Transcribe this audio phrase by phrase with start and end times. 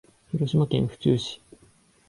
[0.31, 1.39] 広島県府中市